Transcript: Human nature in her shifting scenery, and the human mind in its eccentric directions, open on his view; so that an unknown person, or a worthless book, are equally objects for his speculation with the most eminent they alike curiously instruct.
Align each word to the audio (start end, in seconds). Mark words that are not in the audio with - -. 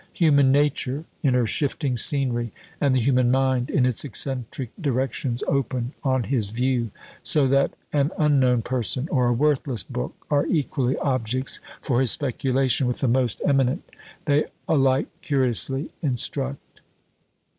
Human 0.13 0.51
nature 0.51 1.05
in 1.21 1.35
her 1.35 1.45
shifting 1.45 1.95
scenery, 1.95 2.51
and 2.81 2.95
the 2.95 2.99
human 3.01 3.29
mind 3.29 3.69
in 3.69 3.85
its 3.85 4.03
eccentric 4.03 4.71
directions, 4.81 5.43
open 5.47 5.93
on 6.03 6.23
his 6.23 6.49
view; 6.49 6.89
so 7.21 7.45
that 7.45 7.75
an 7.93 8.09
unknown 8.17 8.63
person, 8.63 9.07
or 9.11 9.27
a 9.27 9.33
worthless 9.33 9.83
book, 9.83 10.15
are 10.31 10.47
equally 10.47 10.97
objects 10.97 11.59
for 11.83 12.01
his 12.01 12.09
speculation 12.09 12.87
with 12.87 12.97
the 12.97 13.07
most 13.07 13.43
eminent 13.45 13.87
they 14.25 14.45
alike 14.67 15.07
curiously 15.21 15.91
instruct. 16.01 16.81